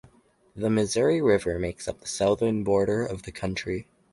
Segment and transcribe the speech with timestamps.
[0.55, 3.85] The Missouri River makes up the southern border of the county.